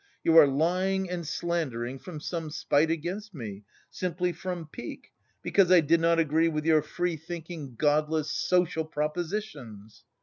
You 0.23 0.35
are 0.39 0.47
lying 0.47 1.07
and 1.11 1.27
slandering 1.27 1.99
from 1.99 2.19
some 2.19 2.49
spite 2.49 2.89
against 2.89 3.35
me, 3.35 3.65
simply 3.91 4.33
from 4.33 4.65
pique, 4.65 5.11
because 5.43 5.71
I 5.71 5.81
did 5.81 6.01
not 6.01 6.17
agree 6.17 6.47
with 6.47 6.65
your 6.65 6.81
free 6.81 7.17
thinking, 7.17 7.75
godless, 7.75 8.31
social 8.31 8.83
propositions!" 8.85 10.03